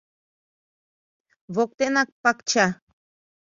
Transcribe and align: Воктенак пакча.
Воктенак 1.55 2.09
пакча. 2.23 2.67